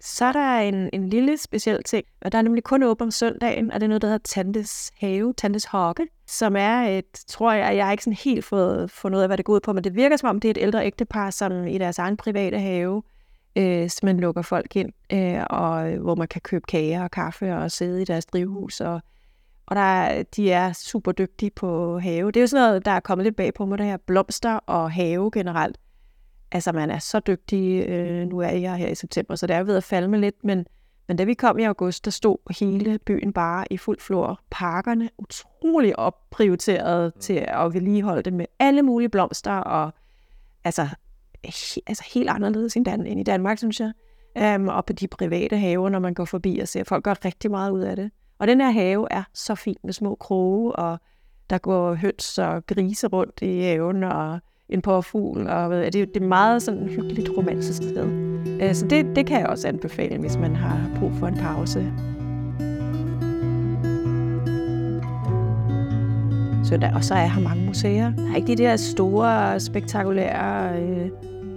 [0.00, 3.10] Så er der en, en lille speciel ting, og der er nemlig kun åbent om
[3.10, 7.52] søndagen, og det er noget, der hedder Tantes Have, Tantes Hokke, som er et, tror
[7.52, 9.72] jeg, jeg har ikke sådan helt fået fundet ud af, hvad det går ud på,
[9.72, 12.58] men det virker som om, det er et ældre ægtepar, som i deres egen private
[12.58, 13.02] have,
[13.56, 17.56] øh, man lukker folk ind, øh, og øh, hvor man kan købe kager og kaffe
[17.56, 19.00] og sidde i deres drivhus og
[19.66, 22.26] og der, de er super dygtige på have.
[22.26, 24.54] Det er jo sådan noget, der er kommet lidt bag på mig, det her blomster
[24.54, 25.78] og have generelt.
[26.52, 27.88] Altså, man er så dygtig.
[27.88, 30.44] Øh, nu er jeg her i september, så det er ved at falde med lidt,
[30.44, 30.66] men,
[31.08, 34.40] men da vi kom i august, der stod hele byen bare i fuld flor.
[34.50, 37.20] Parkerne utrolig opprioriteret mm.
[37.20, 39.94] til at vedligeholde det med alle mulige blomster, og
[40.64, 40.88] altså,
[41.44, 43.92] he, altså helt anderledes end, Dan, end i Danmark, synes jeg.
[44.56, 47.50] Um, og på de private haver, når man går forbi og ser, folk gør rigtig
[47.50, 48.10] meget ud af det.
[48.38, 50.98] Og den her have er så fin med små kroge, og
[51.50, 56.22] der går høns og grise rundt i haven, og en påfugl, og ved, det, det
[56.22, 58.08] er meget sådan hyggeligt romantisk sted.
[58.62, 61.92] Øh, så det, det kan jeg også anbefale, hvis man har brug for en pause.
[66.66, 66.92] søndag.
[66.94, 68.12] Og så er her mange museer.
[68.16, 71.08] Der er ikke de der store, spektakulære, øh,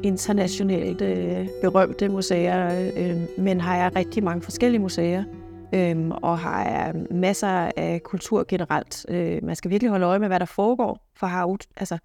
[0.04, 5.24] internationalt øh, berømte museer, øh, øh men har jeg rigtig mange forskellige museer
[5.74, 9.06] øhm, og har masser af kultur generelt.
[9.10, 11.98] Øh, man skal virkelig holde øje med, hvad der foregår, for har, altså,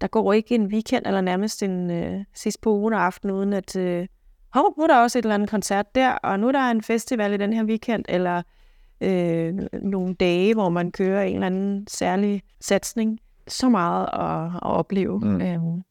[0.00, 3.52] der går ikke en weekend eller nærmest en øh, sidst på ugen og aften, uden
[3.52, 4.06] at øh,
[4.54, 6.82] hov, nu er der også et eller andet koncert der, og nu er der en
[6.82, 8.42] festival i den her weekend, eller
[9.00, 13.18] øh, nogle dage, hvor man kører en eller anden særlig satsning.
[13.48, 15.20] Så meget at, at opleve.
[15.20, 15.40] Mm.
[15.40, 15.82] Øhm,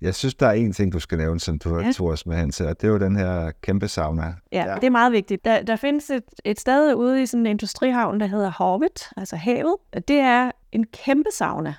[0.00, 1.92] jeg synes, der er en ting, du skal nævne, som du ja.
[1.92, 4.34] tog os med hen til, og det er jo den her kæmpe sauna.
[4.52, 4.74] Ja, ja.
[4.74, 5.44] det er meget vigtigt.
[5.44, 9.36] Der, der findes et, et sted ude i sådan en industrihavn, der hedder Havet, altså
[9.36, 9.76] havet.
[10.08, 11.74] Det er en kæmpe sauna.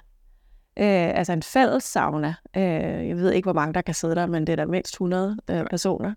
[0.80, 2.34] Øh, altså en fælles sauna.
[2.58, 4.94] Øh, jeg ved ikke, hvor mange der kan sidde der, men det er der mindst
[4.94, 6.14] 100 øh, personer.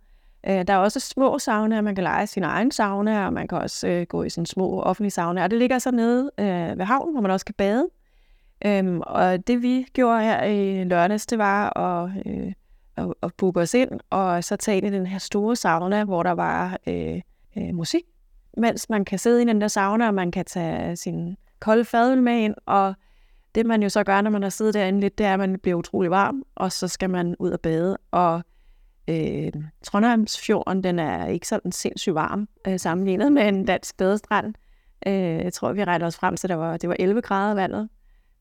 [0.47, 3.59] Øh, der er også små saunaer, man kan lege sin egen sauna, og man kan
[3.59, 5.45] også øh, gå i sådan små offentlige saunaer.
[5.45, 7.89] Og det ligger så nede øh, ved havnen, hvor man også kan bade.
[8.67, 12.53] Øhm, og det vi gjorde her i lørdags, det var at, øh,
[12.97, 16.23] at, at booke os ind, og så tage ind i den her store sauna, hvor
[16.23, 17.21] der var øh,
[17.57, 18.03] øh, musik,
[18.57, 22.23] mens man kan sidde i den der sauna, og man kan tage sin kolde fadøl
[22.23, 22.95] med ind, og
[23.55, 25.59] det man jo så gør, når man har siddet derinde lidt, det er, at man
[25.59, 28.43] bliver utrolig varm, og så skal man ud og bade, og
[29.09, 34.55] øh, Trondheimsfjorden, den er ikke sådan sindssygt varm, øh, sammenlignet med en dansk badestrand.
[35.07, 37.55] Øh, jeg tror, vi rettede os frem til, at der var, det var 11 grader
[37.55, 37.89] vandet,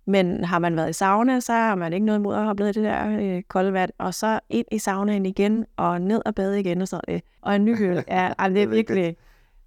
[0.09, 2.69] men har man været i sauna, så har man ikke noget imod at hoppe ned
[2.69, 6.35] i det der øh, kolde vand, og så ind i saunaen igen, og ned og
[6.35, 7.95] bade igen, og så øh, og en ny høl.
[8.07, 9.15] Ja, altså, det er virkelig,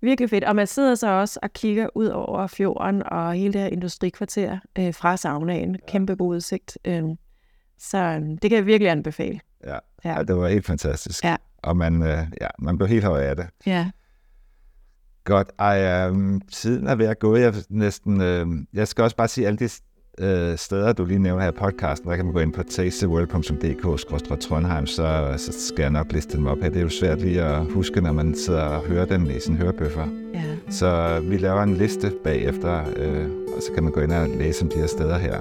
[0.00, 0.44] virkelig fedt.
[0.44, 4.59] Og man sidder så også og kigger ud over fjorden og hele det her industrikvarter
[4.78, 5.76] øh, fra saunaen.
[5.88, 6.78] Kæmpe god udsigt.
[6.85, 7.02] Øh,
[7.78, 9.40] Så øhm, det kan jeg virkelig anbefale.
[9.64, 10.16] Ja, Ja.
[10.16, 11.24] ja det var helt fantastisk.
[11.24, 11.37] Ja.
[11.62, 13.46] Og man, øh, ja, man blev helt høj af det.
[13.66, 13.90] Ja.
[15.24, 15.48] Godt.
[15.59, 17.37] Ej, øh, tiden er ved at gå.
[17.37, 19.68] Jeg, næsten, øh, jeg skal også bare sige alle de
[20.23, 24.87] øh, steder, du lige nævner her i podcasten, der kan man gå ind på tasteworld.dk-trondheim,
[24.87, 26.69] så, så skal jeg nok liste dem op her.
[26.69, 29.57] Det er jo svært lige at huske, når man sidder og hører dem i sin
[29.57, 30.07] hørebøffer.
[30.35, 30.41] ja.
[30.71, 34.63] Så vi laver en liste bagefter, øh, og så kan man gå ind og læse
[34.63, 35.41] om de her steder her.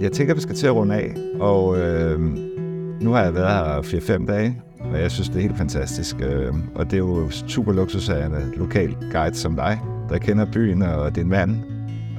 [0.00, 2.20] Jeg tænker, vi skal til at runde af, og øh,
[3.00, 3.80] nu har jeg været her
[4.18, 6.16] 4-5 dage, og jeg synes, det er helt fantastisk.
[6.20, 10.46] Øh, og det er jo super luksus af en lokal guide som dig, der kender
[10.52, 11.56] byen og din mand.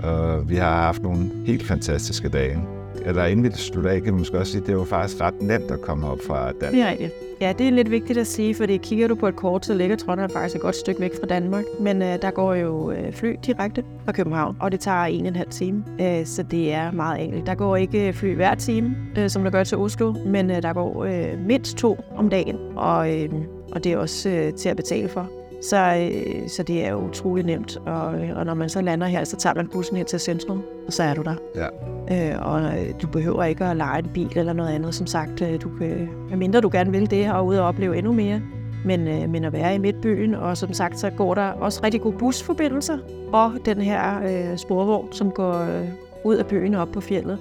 [0.04, 2.60] Og vi har haft nogle helt fantastiske dage.
[3.06, 5.42] Eller inden vi slutter af, kan man måske også sige, at det var faktisk ret
[5.42, 6.72] nemt at komme op fra Danmark.
[6.74, 7.13] Det er rigtigt.
[7.42, 9.96] Ja, det er lidt vigtigt at sige, fordi kigger du på et kort, så ligger
[9.96, 11.63] Trondheim faktisk et godt stykke væk fra Danmark.
[11.80, 15.28] Men øh, der går jo øh, fly direkte fra København, og det tager en og
[15.28, 15.84] en halv time.
[16.02, 17.46] Øh, så det er meget enkelt.
[17.46, 20.62] Der går ikke øh, fly hver time, øh, som der gør til Oslo, men øh,
[20.62, 23.30] der går øh, mindst to om dagen, og, øh,
[23.72, 25.42] og det er også øh, til at betale for.
[25.63, 29.08] Så, øh, så det er jo utrolig nemt, og, øh, og når man så lander
[29.08, 31.36] her, så tager man bussen her til centrum, og så er du der.
[31.56, 31.67] Ja.
[32.12, 35.41] Øh, og øh, du behøver ikke at lege en bil eller noget andet, som sagt.
[35.41, 38.41] Øh, du kan, medmindre du gerne vil det, og ud og opleve endnu mere.
[38.86, 42.02] Men, øh, men at være i midtbyen, og som sagt, så går der også rigtig
[42.02, 42.97] gode busforbindelser,
[43.34, 45.88] og den her øh, sporvogn, som går øh,
[46.23, 47.38] ud af byen og op på fjellet.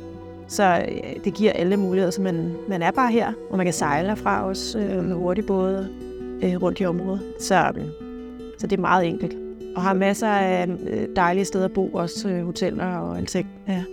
[0.48, 3.72] Så øh, det giver alle muligheder, så man, man er bare her, og man kan
[3.72, 5.88] sejle herfra også øh, med hurtigbåde
[6.42, 7.20] øh, rundt i området.
[7.40, 7.72] Så,
[8.62, 9.37] så det er meget enkelt.
[9.77, 13.48] Og har masser af øh, dejlige steder at bo, også øh, hoteller og alting.
[13.68, 13.85] Ja.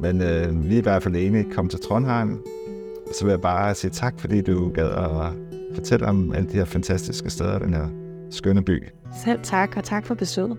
[0.00, 1.50] Men øh, vi er i hvert fald enige.
[1.52, 2.44] Kom til Trondheim.
[3.12, 5.32] Så vil jeg bare sige tak, fordi du gad at
[5.74, 7.88] fortælle om alle de her fantastiske steder, den her
[8.30, 8.88] skønne by.
[9.24, 10.58] Selv tak, og tak for besøget.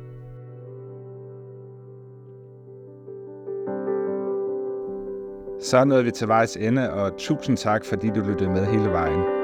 [5.62, 9.39] Så nåede vi til vejs ende, og tusind tak, fordi du lyttede med hele vejen.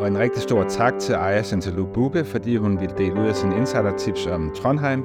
[0.00, 3.34] Og en rigtig stor tak til Aya Santalu Bube, fordi hun ville dele ud af
[3.34, 5.04] sine insider-tips om Trondheim,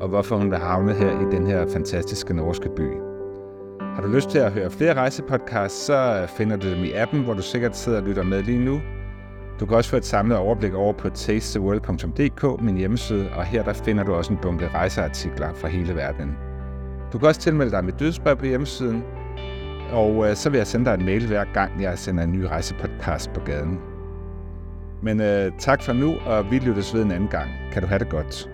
[0.00, 2.88] og hvorfor hun er havnet her i den her fantastiske norske by.
[3.80, 7.34] Har du lyst til at høre flere rejsepodcasts, så finder du dem i appen, hvor
[7.34, 8.80] du sikkert sidder og lytter med lige nu.
[9.60, 13.72] Du kan også få et samlet overblik over på tastetheworld.dk, min hjemmeside, og her der
[13.72, 16.36] finder du også en bunke rejseartikler fra hele verden.
[17.12, 19.02] Du kan også tilmelde dig mit dødsbrev på hjemmesiden,
[19.92, 22.42] og øh, så vil jeg sende dig en mail hver gang, jeg sender en ny
[22.44, 23.91] rejsepodcast på gaden.
[25.02, 27.50] Men øh, tak for nu, og vi lyttes ved en anden gang.
[27.72, 28.48] Kan du have det godt.